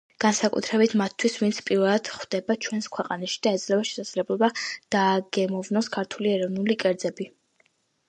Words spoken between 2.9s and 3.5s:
ქვეყანაში